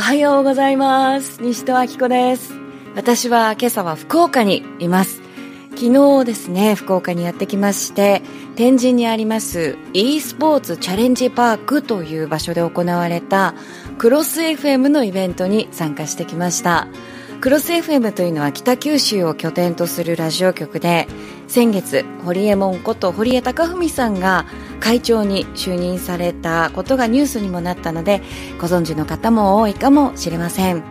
[0.00, 1.42] おはようございます。
[1.42, 2.54] 西戸明子です。
[2.96, 5.20] 私は今朝は福岡にいます。
[5.72, 8.22] 昨日ですね福岡にやってきまして
[8.56, 13.54] 天神にあります e スポーツチャレンジパークという場所で行われた
[13.98, 16.88] クロス FM のイベントに参加してきました。
[17.42, 21.08] クロス FM というのは北九州を拠点とするラジオ局で
[21.50, 24.46] 先月堀江門こと堀江貴文さんが
[24.78, 28.22] 会長に就任されたことがニュースにもなったので
[28.60, 30.84] ご存知の方も多いかもしれません。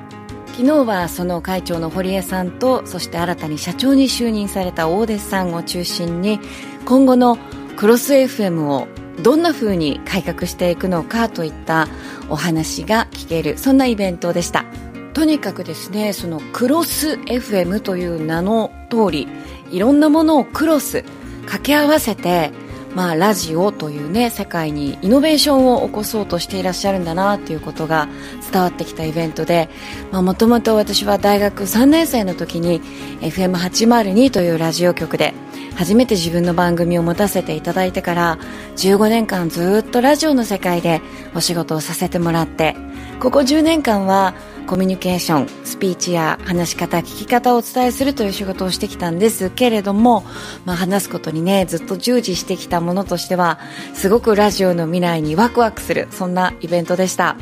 [0.48, 6.42] 昨日はその会長の堀江さんとそして新たに社長に就任された大出さんを中心に
[6.84, 7.37] 今後の
[7.78, 8.89] クロス FM を
[9.23, 11.87] どんな風に改革していくのかといった
[12.28, 14.65] お話が聞けるそんなイベントでした。
[15.14, 19.28] とにかくですねそのクロス FM という名の通り
[19.71, 21.04] いろんなものをクロス
[21.41, 22.51] 掛け合わせて
[22.96, 28.07] まあ、ラジオというね世界にイノベーションを起こそうとしていらっしゃるんだなということが
[28.51, 29.69] 伝わってきたイベントで
[30.11, 32.81] もともと私は大学3年生の時に
[33.22, 35.34] FM802 というラジオ局で
[35.75, 38.38] 初めて自分の番組を持たせていただいてから
[38.75, 41.02] 15年間ずっとラジオの世界で
[41.36, 42.76] お仕事をさせてもらって
[43.20, 44.34] ここ10年間は
[44.67, 50.23] コミュニケーションスピーチや話し方聞き方をお伝えするという仕事をしてきたんですけれども、
[50.64, 53.59] まあ、話すことにねずっと従事してきたものとしては
[53.95, 57.36] すごくラジオの未来にワクワクするそんなイベントでした。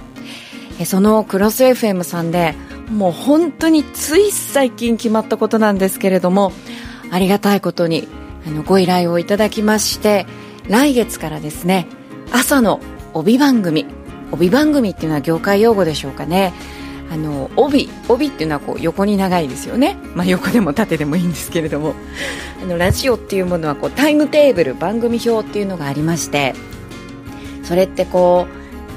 [0.86, 2.54] そのクロス FM さんで
[2.92, 6.52] もう本当につい最近決まったことなんですけれども
[7.12, 8.08] ありがたいことに
[8.46, 10.26] あのご依頼をいただきまして
[10.68, 11.88] 来月からですね
[12.32, 12.80] 朝の
[13.14, 13.86] 帯番組
[14.32, 16.54] 帯番組っていうのは業界用語でしょうかね。
[17.10, 21.94] あの帯帯っていうのはこう横に長いですよね、まあ、横でも縦でもいいんですけれども。
[22.62, 26.54] あのラジオっていうものはこうタイムテーブル番組表っていうのがありまして
[27.64, 28.48] それってこ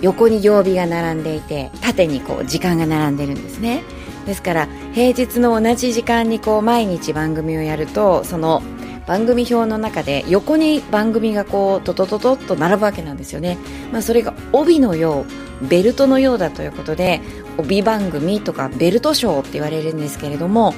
[0.00, 3.84] う横に曜日が並んでいて縦にこう時間が並んでるんですね。
[4.26, 8.62] ですから平日の同じ時間にこう毎日番組をやるとその
[9.06, 13.58] 番組表の中で横に番組がこうトトトトと並ぶわけなんですよね、
[13.92, 15.24] まあ、それが帯のよ
[15.62, 17.20] うベルトのようだということで
[17.58, 20.74] 帯番組とかベルトショーって言われるんですけれども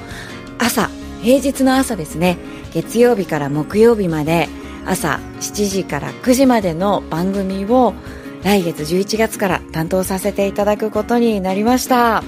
[0.59, 0.89] 朝
[1.23, 2.39] 平日の朝ですね
[2.73, 4.49] 月曜日から木曜日まで
[4.85, 7.95] 朝7時から9時までの番組を
[8.43, 12.25] 来月11月から担当させていただくことになりました。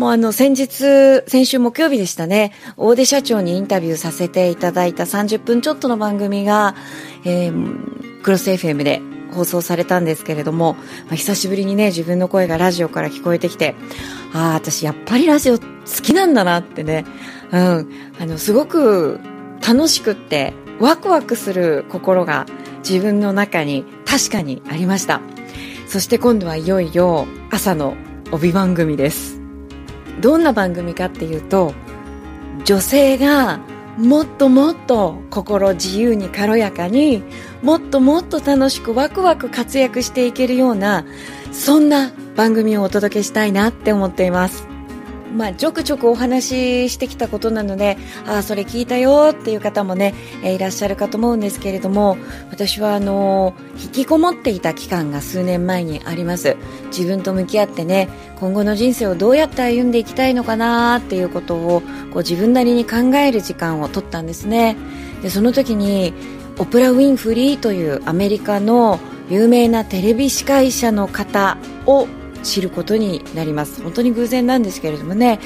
[0.00, 2.52] もうあの先日先週木曜日でしたね。
[2.78, 6.74] 大出社長にインタビューさせていただいた30分ちょっとの番組が、
[7.26, 9.02] えー、クロス FM で
[9.34, 13.74] 放送されたんですけれども、まあ、久しぶりにね自分の声がラジオから聞こえてきて
[14.32, 15.64] ああ私やっぱりラジオ好
[16.02, 17.04] きなんだなってね、
[17.52, 19.20] うん、あのすごく
[19.60, 22.46] 楽しくってワクワクする心が
[22.78, 25.20] 自分の中に確かにありました。
[25.86, 27.96] そして今度はいよいよ朝の
[28.32, 29.39] 帯番組です。
[30.20, 31.74] どんな番組かっていうと
[32.64, 33.60] 女性が
[33.96, 37.22] もっともっと心自由に軽やかに
[37.62, 41.04] もっともっと楽しくワクワク活躍していけるような
[41.52, 44.79] そんな番組をお届けしたいなって思っています。
[45.32, 47.96] まあ、ちょくちょくお話ししてきたことなので、
[48.26, 52.16] ああ、それ聞いたよっていう方もね、えー、いらっしゃるかと思うんですけれども、
[52.50, 56.56] 私はあのー、引きこもっていた期間が数年前にあります。
[56.86, 58.08] 自分と向き合ってね、
[58.40, 64.76] 今後の人生をどうやって歩んでいきたいのかなっていうことを、こう自分なりに考える時間を取ったんですね。
[65.22, 66.12] で、その時に、
[66.58, 68.98] オプラ・ウィンフリーというアメリカの
[69.30, 72.06] 有名なテレビ司会者の方を
[72.42, 73.82] 知ることになります。
[73.82, 75.40] 本当に偶然なんですけれどもね、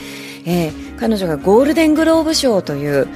[0.44, 3.08] えー、彼女がゴールデングローブ賞という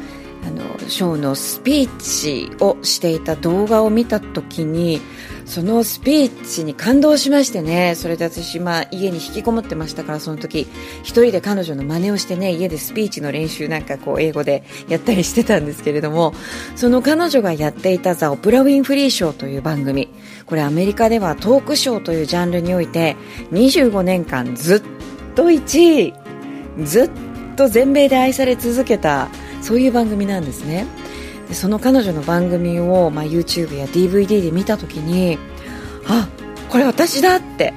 [0.47, 5.01] あの賞のスピーチをしていた動画を見た時に
[5.45, 7.95] そのスピーチに感動しましてね。
[7.97, 10.67] それで私、まあ、家に引きこもってましたからその時
[11.03, 16.35] 一人で彼女の真似をしてね家でスピーチの練習なんかこう英語でやったりしてたんですけれども
[16.77, 20.09] その彼女がやっていたザ・オプラ・ウィンフリー賞という番組
[20.49, 23.17] これアメリカではトークショーというジャンルにおいて
[23.53, 24.83] 25年間ずっ
[25.35, 26.15] と1位。
[26.85, 27.11] ずっ
[27.57, 29.29] と全米で愛され続けた
[29.63, 30.87] そういう番組なんですね。
[31.49, 35.39] でその彼女の番組を、まあ、YouTube や DVD で見た時に
[36.07, 36.29] あ
[36.69, 37.75] これ私だって。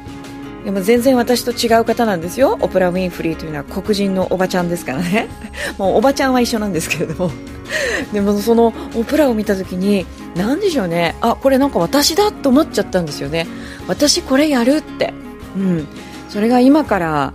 [0.63, 2.57] でも全然私と違う方なんですよ。
[2.62, 5.27] オプラ・ウィンフリーというのは黒人のおばちゃんですからね。
[5.79, 7.31] もうおばちゃんは一緒なんですけれども。
[8.13, 11.15] でもそのオプラを見た時に何でしょうね。
[11.21, 13.47] あこれなんか私だと思っちゃったんですよね。
[13.88, 15.13] 私これやるって、
[15.56, 15.88] うん、
[16.29, 17.33] それが今から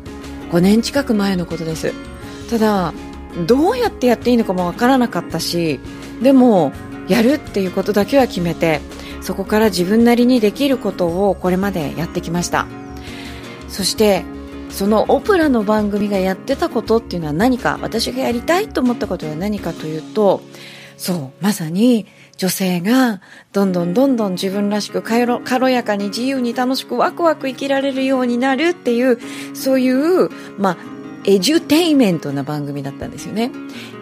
[0.52, 1.92] 5年近く前のことです。
[2.50, 2.92] ただ
[3.46, 5.80] どうやってやっていいのかもわからなかったし
[6.22, 6.72] でも
[7.08, 8.80] やるっていうことだけは決めて
[9.20, 12.66] そこから自分なりにできることをこれまでやってきました。
[13.68, 14.24] そして
[14.70, 20.42] そのオプラの番組がやってたことっていうのは何か私がやりたいと思ったことは何かというと
[20.96, 23.22] そうまさに女性が
[23.52, 29.18] どんどんどんどん自分らしく軽やかに自由に楽しくワクワク生きられるようになるっていう
[29.54, 30.76] そういうまあ
[31.26, 33.50] エデュテイメントな番組だったんですよね。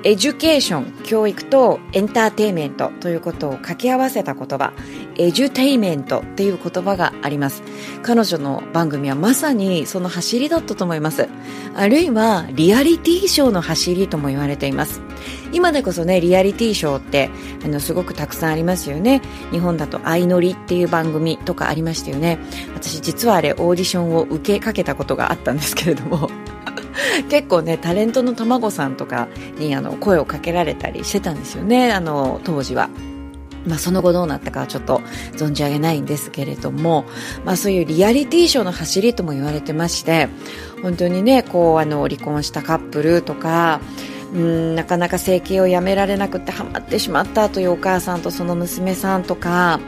[0.03, 4.75] エデュケーション、教育とエンターテイメントということを掛け合わせた言葉、
[5.17, 7.63] エデュテイメントっていう言葉があります。
[8.03, 11.29] 彼女の番組はまさにその走りだったと思います。
[11.75, 15.01] あるいはリアリティショーの走りとも言われています。
[15.53, 17.31] 今でこそね、リアリティショーって
[17.65, 19.23] あのすごくたくさんありますよね。
[19.51, 22.39] 日本だと相乗りっていう番組とかありましたよね。
[22.75, 26.31] 私実はあれオーディションを受けかけたことがあったんですけれども。
[27.29, 29.29] 結構ねタレントの卵さんとか
[29.59, 32.89] にあの声をかけられたりしてたんですよねあの当時は。
[33.67, 34.99] まあ、その後どうなったかはちょっと
[35.33, 37.05] 存じ上げないんですけれども、
[37.45, 40.29] まあ、そういうリアリティショーの走りとも言われてまして
[40.83, 43.81] 本当にねこうあの離婚したカップルとか
[44.35, 49.81] うんなかなか整形をやめられなくてハマってしまったというお母さんとその娘さんとか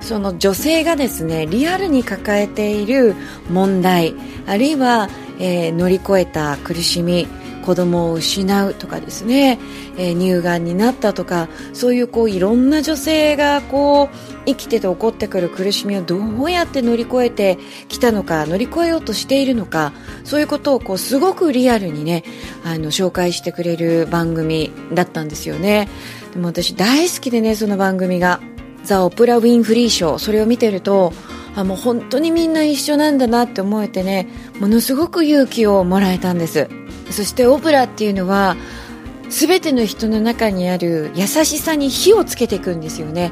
[0.00, 3.14] その女性がですねリアルに抱えている
[3.50, 4.14] 問題
[4.46, 5.08] あるいは、
[5.38, 7.26] えー、乗り越えた苦しみ
[7.64, 9.58] 子供を失うとかですね、
[9.96, 17.58] えー、乳がんになったとかそういうこういろんな女性がこう生きてて起こってくる苦しみをどうやって乗り越えて
[17.88, 19.94] きたのか乗り越えようとしているのか
[20.24, 22.22] そういうことをこうすごくリアルにね
[22.64, 25.88] あの紹介してくれる番組だったんですよね。
[26.34, 28.40] でも私大好きでねその番組が
[28.82, 31.14] ザ・オプラ・ウィンフリー賞それを見てると
[31.56, 34.28] あもう本当にみんな一緒なんだなって思えてね
[34.60, 36.68] ものすごく勇気をもらえたんです。
[37.14, 38.56] そしてオプラっていうのは
[39.30, 43.30] 全ての人の中にある優しさに火をつけていくんですよね。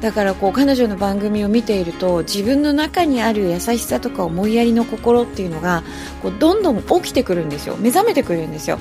[0.00, 5.84] だからこう彼女の番組を見ていると自分の中にある優しさとか思いやりの心っていうのが
[6.22, 7.76] こうどんどん起きてくるんですよ。
[7.78, 8.78] 目覚めてくるんですよ、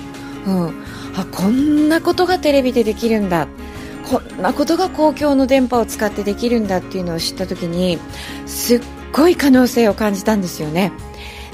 [0.47, 0.67] うん、
[1.15, 3.47] あこんなことがテレビでできるんだ。
[4.09, 7.99] こんなことが公共の電波を使ってできるんだっていうのを知った時に
[8.47, 8.81] すっ
[9.11, 10.91] ごい可能性を感じたんですよね。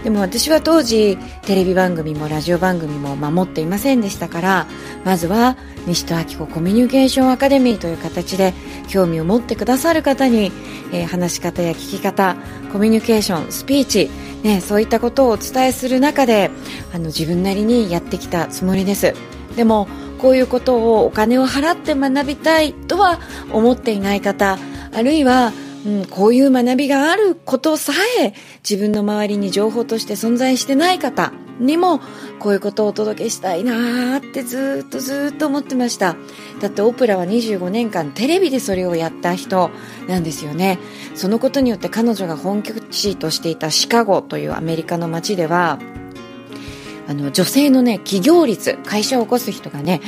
[0.06, 1.18] でも私は当時
[1.48, 4.68] テレビ番組もラジオ番組も守っていませんでしたから
[5.04, 5.58] まずは
[5.88, 8.54] 西戸明子コミュニケーションアカデミーという形で
[8.88, 10.52] 興味を持ってくださる方に、
[10.94, 12.36] えー、話し方や聞き方
[12.72, 14.12] コミュニケーションスピーチ、
[14.44, 16.52] ね、そういったことをお伝えする中で
[16.94, 19.16] あの自分なりにやってきたつもりです。
[19.56, 19.88] でも
[20.20, 23.20] こういうことをお金を払って学びたいとは
[23.52, 24.60] 思っていない方
[24.94, 25.52] あるいは
[25.86, 28.34] うん、こういう学びがあることさえ
[28.68, 32.00] 自分の周りに情報として存在してない方にも
[32.40, 36.18] こういうことをお届けしたいなーってずっとずっと思ってました。
[36.60, 39.70] だってオプラは25年間テレビでそれをやった人
[40.08, 40.80] なんですよね。
[41.14, 45.80] そのことによって彼女が本拠地としていたシカゴというアメリカの街では
[47.08, 50.02] あの女性のね起業率会社を起こす人がね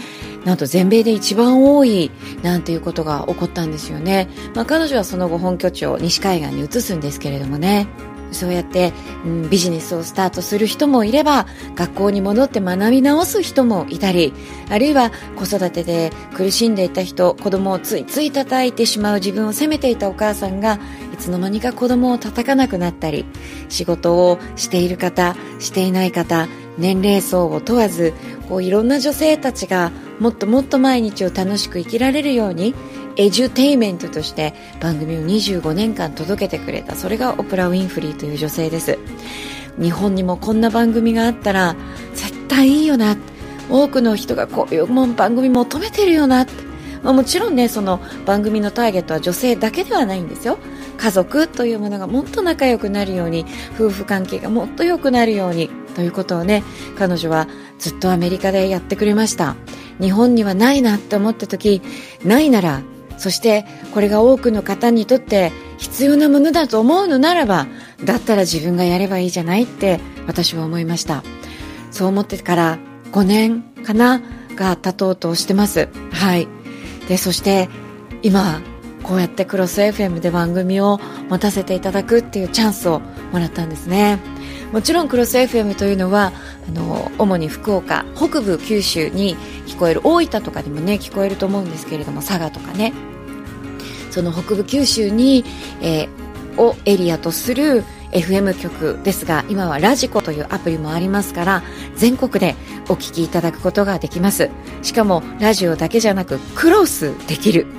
[0.48, 2.10] なんと全米で一番多い
[2.42, 7.88] なんていうことが起こったんですよね、まあ、彼女はその後本拠地を西海岸に移すんですけれどもね。
[8.32, 8.94] そうやって、
[9.26, 14.34] うん、ビジネスをスタートする人もいれば学校に戻って学び直す人もいたり
[14.70, 20.80] あるいは子育てで苦しんでいた人子供をついつい叩いてしまう自分を責めていたお母さんが
[21.14, 23.26] いつの間にか子供を叩かなくなったり
[23.70, 26.48] 仕事をしている方していない方
[26.78, 28.14] 年齢層を問わず
[28.50, 32.76] こういろんな女性たちがもっともっと毎日を楽しく生きられるように
[33.18, 39.00] エデュテイメントとして番組を25年間届けてくれたそれがオプラ・ウィンフリーという女性です。
[39.82, 41.76] 日本にもこんな番組があったら
[42.14, 43.18] 絶対いいよな。
[43.70, 46.46] 多くの人がこういう番組求めてるよな。
[47.04, 50.60] まあ、もちろんねその番組のターゲットは女性だけではないんですよ。
[50.98, 53.46] 家族というものがもっと仲良くなるように
[53.76, 56.64] 夫婦関係がもっと良くなるようにということをね
[56.98, 57.48] 彼女は
[57.80, 59.56] ずっとアメリカでやってくれました。
[60.00, 61.82] 日本にはないなって思った時
[62.24, 62.82] ないなら
[63.18, 67.68] そしてこれが多くの方にとって必要なものだと思うのならば
[68.04, 71.24] だったら自分がやればいいじゃないって私は思いました。
[71.92, 72.78] そう思ってから
[73.12, 74.22] 5年かな
[74.56, 75.90] が経とうとしてます。
[76.12, 76.48] はい。
[77.08, 77.70] でそして
[78.22, 78.62] 今
[79.04, 83.00] こうやってクロス FM で番組を持たせていただくっていうチャンスを
[83.32, 84.20] もらったんですね。
[84.72, 86.34] もちろんクロス FM というのは
[86.68, 92.94] あの主に福岡北部九州に聞こえる大分とかにもね聞こえると思うんですけれども佐賀とかね。
[94.12, 95.46] その北部九州に、
[95.82, 101.64] えー、をエリアとする FM 局ですが今はラジコというアプリもありますから
[101.96, 102.56] 全国で
[102.90, 104.50] お聞きいただくことができます。
[104.82, 107.77] しかもラジオだけじゃなくクロスできる。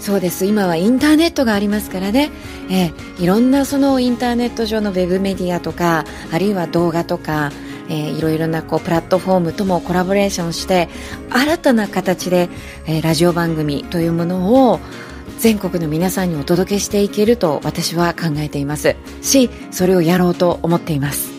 [0.00, 0.46] そうです。
[0.46, 2.30] 今はインターネットがありますからね、
[2.70, 7.52] えー、いろんなそのインターネット上のウェブメディアとかあるいは動画とか
[7.90, 10.88] えー、いろいろなこうプラットフォームともコラボレーションして
[11.28, 12.48] 新たな形で、
[12.86, 14.78] えー、ラジオ番組というものを
[15.38, 18.94] 全国の皆さんにお届けしていけると私は考えています。
[19.22, 21.32] しそれをやろうと思っています。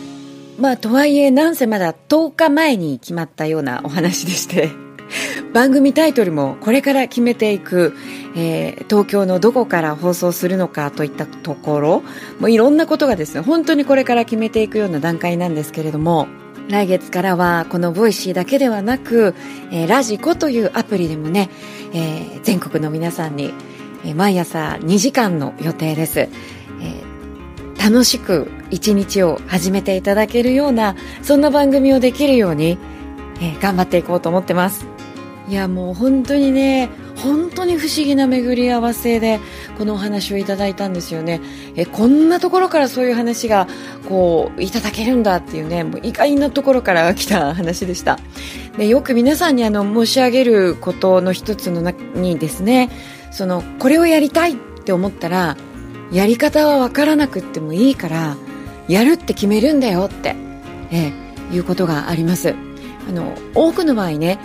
[0.58, 4.91] まあとはいえなんせまだ10日前に決まったようなお話でして。
[5.52, 7.94] 番組タイトルもこれから決めていく、
[8.34, 12.02] えー、東京のどこから放送するのかといったところ
[12.40, 16.28] もういろんなことがですね本当にこれから決めていくような段階なんですけれども
[16.68, 19.34] 来月からはこの Voicy だけではなく、
[19.70, 21.50] えー、 radiko というアプリでもね、
[21.92, 23.52] えー、全国の皆さんに、
[24.04, 26.30] え、毎朝2時間の予定です、え、
[27.82, 32.78] 楽しく一日を始めていただけるようなそんな番組をできるように、
[33.40, 34.91] えー、頑張っていこうと思ってます。
[35.52, 39.38] いやもう本当にね本当に不思議な巡り合わせで
[39.76, 41.42] このお話をいただいたんですよね。
[41.76, 43.68] えこんなところからそういう話が
[44.08, 48.18] こういただけるんだっていうねもう意外なところから来た話でした。
[48.78, 52.88] でよく皆さんにあの申し上げることの一つの中にですね
[53.30, 55.58] そのこれをやりたいって思ったら
[56.12, 58.38] やり方は分からなくってもいいから
[58.88, 60.34] やるって決めるんだよって、
[60.90, 61.12] え
[61.52, 62.54] いうことがあります。
[63.06, 64.38] あの多くの場合ね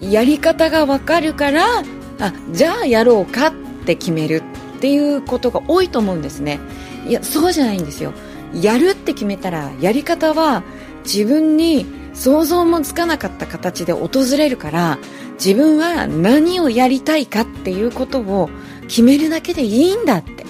[0.00, 1.82] やり方が分かるから
[2.20, 3.52] あじゃあやろうかっ
[3.84, 4.42] て決める
[4.76, 6.60] っていうことが多いと思うんですね。
[7.06, 8.12] いやそうじゃないんですよ。
[8.54, 10.62] やるって決めたらやり方は
[11.04, 14.98] 自分に想像もつかなかった形で訪れるから
[15.34, 18.48] 自分は何をやりたいかっていうことを
[18.88, 20.45] 決めるだけでいいんだって。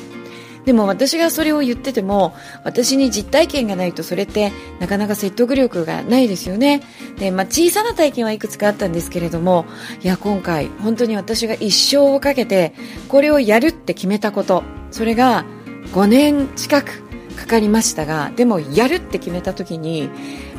[0.66, 6.82] でも私がそれを言ってても私に実体験がないとそれってなかなか説得力がないですよね。
[7.18, 9.64] で、まあ、小さな体験はいくつかあったんですけれども
[10.02, 12.74] いや今回本当に私が一生をかけて
[13.08, 15.44] これをやるって決めたことそれが
[15.92, 17.02] 5年近く
[17.36, 20.10] かかりましたがでもやるって決めた時に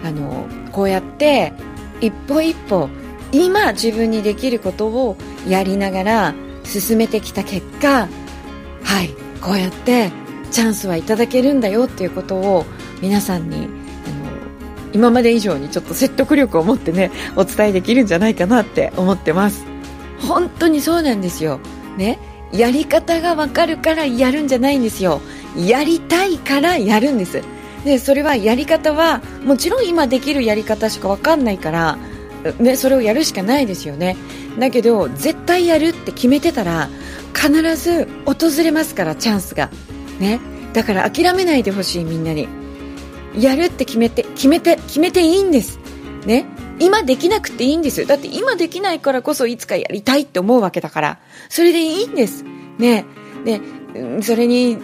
[0.05, 1.51] あのこうやって
[1.99, 2.89] 一歩一歩
[3.33, 8.07] 今自分にできることをやりながら進めてきた結果
[8.83, 10.11] はいこうやって
[10.51, 12.65] チャンスはいただけるんだよっていうことを
[13.01, 13.67] 皆さんに
[14.93, 19.65] 今まで以上にちょっと説得力を持ってねお伝えできるんじゃないかなって思ってます。
[20.19, 21.59] 本当にそうなんですよ。
[21.97, 22.17] ね。
[22.51, 25.21] やり方がわかるからやるんじゃないんですよ。
[25.55, 27.43] やりたいからやるんです。
[27.83, 31.97] でそれはやり方はもちろん今できるやり方しかわかんないから
[32.59, 34.15] ね、それをやるしかないですよね。
[34.57, 36.89] だけど絶対やるって決めてたら
[37.35, 39.69] 必ず訪れますからチャンスが。
[40.19, 40.39] ね。
[40.73, 42.47] だから諦めないでほしいみんなに。
[43.37, 45.79] やるって決めて決めて決めていいんです。
[46.25, 46.45] ね。
[46.79, 48.01] 今できなくていいんです。
[48.01, 51.19] よだって今できないからこそいつかやりたいって思うわけだから。
[51.49, 52.43] それでいいんです。
[52.77, 53.05] ね。
[53.45, 53.61] で
[54.21, 54.77] それに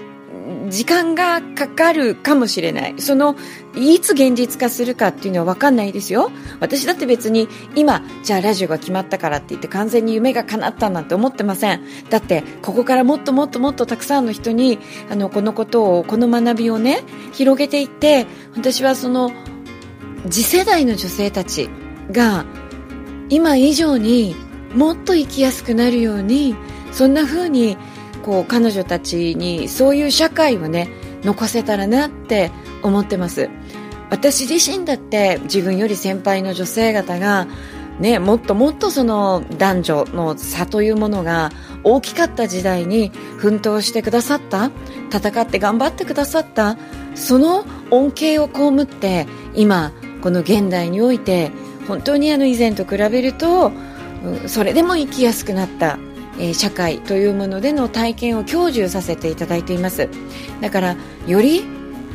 [0.70, 2.96] 時間がかかるかもしれない。
[3.00, 3.36] その、
[3.76, 6.32] いつ現実化するかっていうのは分かんないですよ。
[6.60, 11.82] 私だって別に今、じゃあラジオが決まったからって言って完全に夢が叶ったなんて思ってません。
[12.10, 14.80] だって、ここからもっともっともっとたくさんの人に、
[15.10, 17.02] あの、このことを、この学びをね、
[17.34, 19.32] 広げていって、私はその、
[20.30, 21.70] 次世代の女性たち
[22.12, 22.46] が、
[23.30, 24.36] 今以上に
[24.76, 26.56] もっと生きやすくなるように、
[26.92, 27.78] そんな風に
[28.24, 30.90] こう彼女たちにそういう社会をね
[31.24, 32.52] 残せたらなって
[32.82, 33.50] 思ってます。
[34.10, 37.48] 私自身だって自分より先輩の女性方が
[38.00, 41.52] ね、もっともっとその男女の差というものが
[41.84, 44.72] 大きかった時代に奮闘してくださった。
[45.12, 46.78] 戦って頑張ってくださった。
[47.16, 51.52] その恩恵を被って今この現代において
[51.88, 53.72] 本当にあの以前と比べると
[54.48, 56.00] それでも生きやすくなった。
[56.40, 60.10] えー、社会というものでの体験を享受させていただいています。
[60.62, 60.98] だから
[61.28, 61.64] より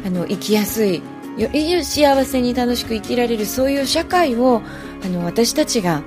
[0.06, 1.02] あの生きやすい
[1.36, 4.60] より幸せに楽しく生きられるそういう社会を
[5.04, 6.00] あの私たちがあ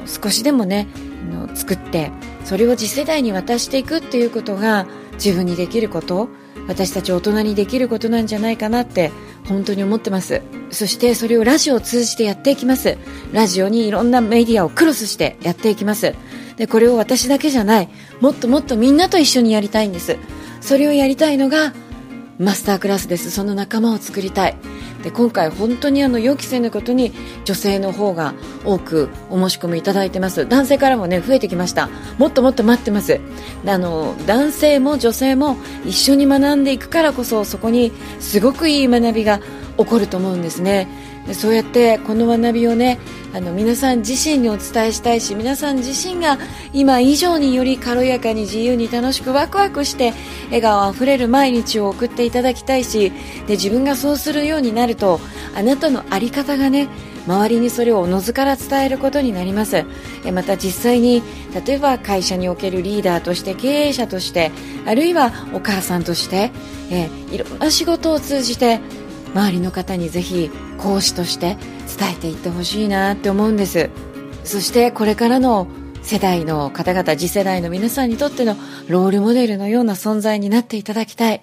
[0.00, 0.88] の少しでもね
[1.32, 2.10] あの作って
[2.44, 6.28] それを次世代に渡していくっていうことが自分にできること
[6.66, 9.10] 私たち大人にできることなんじゃないかなって
[9.48, 10.42] 本当に思ってます。
[10.70, 12.98] そしてそれをラジオを通じてやっていきます。
[13.32, 16.14] ラジオにいろんなメディアをクロスしてやっていきます。
[16.56, 17.88] でこれを私だけじゃない。
[18.20, 20.16] もっともっとみんなと一緒にやりたいんです。
[20.60, 21.72] それをやりたいのが
[22.38, 23.30] マスタークラスです。
[23.30, 24.56] その仲間を作りたい。
[25.02, 27.12] で今回本当にあの予期せぬことに
[27.44, 30.48] 女性の方が多くお申し込みいただいてます。
[30.48, 31.88] 男性からもね増えてきました。
[32.18, 33.20] もっともっと待ってます。
[33.66, 39.40] あの男性も女性も一緒に学んでいくからこそそこにすごくいい学びが
[39.76, 40.86] 起こると思うんですね。
[41.32, 42.98] そうやってこの学びをね
[43.32, 46.38] あの皆さん自身にお伝えしたいし皆さん自身が
[46.72, 50.12] 今以上により軽やかに自由に楽しくワクワクして
[50.46, 53.12] 笑顔あふれる毎日を送っていただきたいし
[53.46, 55.20] で自分がそうするようになると
[55.54, 56.88] あなたの在り方がね
[57.26, 59.84] 周りにそれをおのずから伝えることになります。
[60.32, 61.22] また実際に
[61.66, 64.50] 例えば会社におけるリーダーとして経営者として
[64.86, 66.50] あるいはお母さんとして
[66.90, 68.80] えいろんな仕事を通じて
[69.34, 71.56] 周りの方にぜひ講師として
[71.98, 73.90] 伝えていってほしいなって思うんです
[74.44, 75.66] そしてこれからの
[76.02, 78.56] 世代の方々次世代の皆さんにとっての
[78.88, 81.42] ロールモデルのような存在になっていただきたい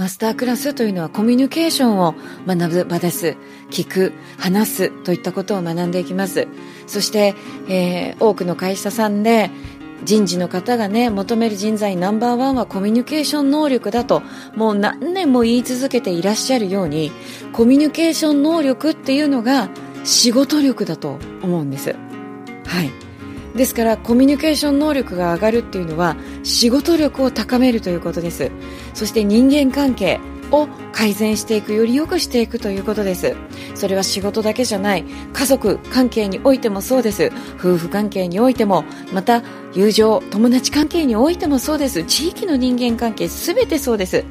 [0.00, 2.14] マスタークラスというのはコミュニケーションを
[2.46, 3.36] 学ぶ場です。
[3.70, 6.48] 聞く、話すといったことを学んでいきます。
[6.86, 7.34] そして、
[7.68, 9.50] えー、多くの会社さんで
[10.04, 14.22] 人事の方がね、求める人材ナンバーワンはコミュニケーション能力だと、
[14.56, 17.12] もう何年も言い続けていらっしゃるように、
[17.52, 19.68] コミュニケーション能力っていうのが
[20.04, 21.94] 仕事力だと思うんです。
[22.66, 23.10] はい。
[23.54, 28.50] ですからコミュニケーション能力が上がるっていうのは仕事力を高めるということです
[28.94, 30.20] そして人間関係
[30.52, 33.36] を改善していくより良くしていくということです。
[33.74, 35.04] それは仕事だけじゃない。
[35.32, 37.32] 家族関係においてもそうです。
[37.58, 39.42] 夫婦関係においてもまた
[39.72, 42.04] 友情友達関係においてもそうです。
[42.04, 44.24] 地域の人間関係全てそうです。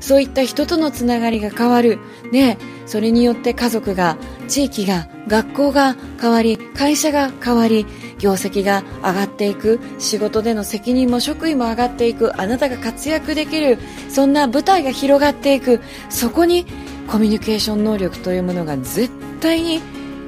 [0.00, 1.98] そういった人とのつながりが変わる。
[2.32, 4.16] ねそれによって家族が
[4.48, 7.86] 地域が学校が変わり会社が変わり
[8.18, 13.78] 業績が上がっていく仕事での責任も職位も上がっていくあなたが活躍できる
[14.08, 15.80] そんな舞台が広がっていく。
[16.08, 16.66] そこに
[17.08, 19.80] コミュニケーション能力というものが絶対に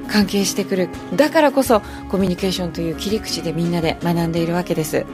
[0.07, 0.89] 関係してくる。
[1.15, 5.05] だからこそコミュニケーションという切り口でみんなで学んでいるわけです。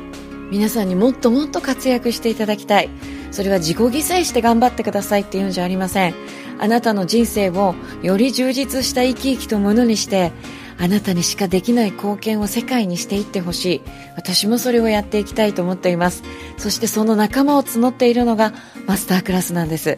[0.49, 2.89] 皆さんにもっともっと活躍していただきたい。
[3.31, 6.15] それは自己犠牲して頑張ってくださいっていうんじゃありません。
[6.59, 10.31] あなたの人生をより充実した生き生きとものにして
[10.79, 13.81] あなたにしかできない貢献を世界にしていってほしい。
[14.15, 16.23] 私もそれをやっていきたいと思っています。
[16.57, 18.53] そしてその仲間を募っているのが
[18.85, 19.97] マスタークラスなんです。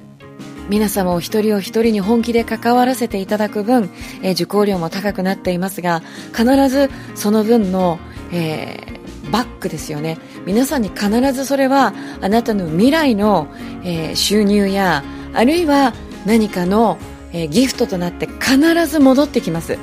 [0.70, 3.90] 皆様お一人お一人に本気で関わらせていただく分、
[4.22, 7.98] えー、受講料も高くなっていますが必ずその分の、
[8.32, 10.20] えー、バックですよね。
[10.46, 13.48] 皆さんに必ずそれはあなたの未来の、
[13.84, 15.94] えー、収入やあるいは
[16.26, 16.98] 何かの、
[17.32, 19.78] えギフトとなって必ず戻ってきます。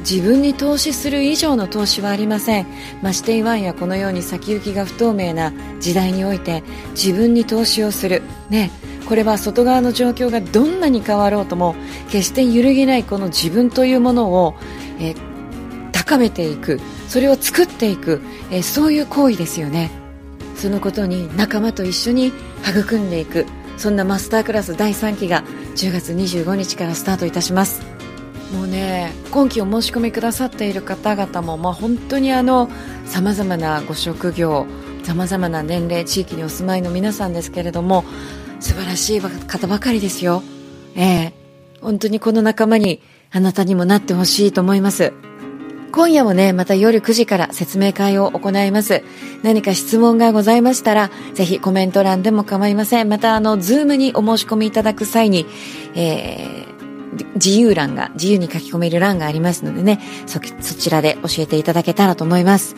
[0.00, 2.66] 自分に投資する以上の投資はありません。
[3.02, 8.22] ましてイワンやこのように先行きが不透明な時代において自分に投資をする。
[8.48, 8.70] ね
[9.06, 11.74] これは外側の状況がどんなに変わろうとも
[12.10, 14.54] 決して揺るぎないこの自分というものを、
[15.00, 15.14] え
[15.92, 16.80] 高めていく。
[17.08, 18.20] それを作っていく、
[18.50, 19.90] えそういう行為ですよね。
[20.60, 22.32] そのことに仲間と一緒に
[22.68, 23.46] 育んでいく。
[23.78, 25.42] そんなマスタークラス第3期が
[25.74, 27.80] 10月25日からスタートいたします。
[28.52, 32.68] もうね今期お申し込みくださっている方々も、まあ、本当にあの
[33.06, 34.66] さまざまなご職業
[35.02, 38.04] さまざまな年齢地域にお住まいの皆さんですけれども
[38.58, 40.42] 素晴らしい方ばかりですよ。
[40.94, 41.32] ええ。
[41.80, 45.14] 本当にこの仲間にあなたにもなってほしいと思います。
[45.92, 49.02] 今夜もね、また夜9時から説明会を行います。
[49.42, 53.08] 何か質問がございましたら、ぜひコメント欄でも構いません。
[53.08, 55.46] また、あの、ズームにお申し込みいただく際に、
[55.94, 62.76] えー、自由欄が、自由に書き込める欄がありますのでね、そ、そちらで教えていただけたらと思います。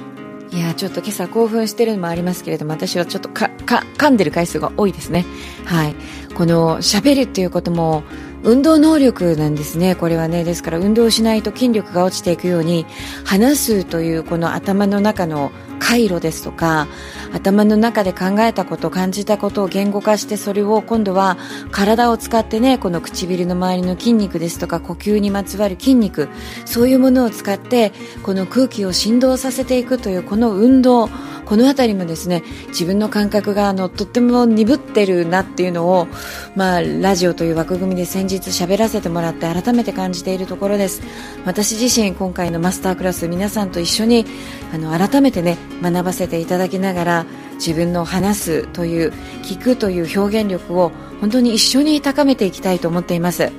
[0.53, 5.25] いやちょっと今朝興奮してるのもありますけれども、私はちょっとか、か、噛んでる回数が多いですね。
[5.64, 5.94] はい。
[6.35, 8.03] この喋るっていうことも、
[8.42, 9.94] 運動能力なんですね。
[9.94, 10.44] これはね。
[10.44, 12.87] ですから運動しないと筋力が落ちていくように、
[13.24, 15.52] 話すというこの頭の中の
[15.83, 16.87] 回路ですとか
[17.33, 21.37] 頭の中で考えたこと感じたことを言語化してそれを今度は
[21.73, 26.29] 体を使ってねこの唇の周りの筋肉ですとか呼吸にまつわる筋肉
[26.66, 27.92] そういうものを使って
[28.23, 31.09] この空気を振動させていくというこの運動
[31.53, 36.07] この辺りもですね自分の感覚があのとっても鈍ってるなっていうのを、
[36.55, 41.03] まあ、ラジオという枠組みで先日喋らせてもらって改めて感じているところです。
[41.45, 44.25] 私自身今回のマスタークラス皆さんと一緒に
[44.73, 53.53] あの改めてね学ばせていただきながら自分の話すという聞くという表現力を本当に一緒に高めていきたいと思っています。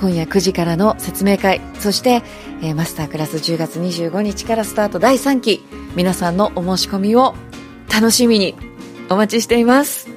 [0.00, 2.22] 今夜9時からの説明会そして、
[2.62, 7.34] え、マスタークラス10月25日からスタート第3期皆さんのお申し込みを
[7.92, 8.56] 楽しみに
[9.08, 10.13] お待ちしています。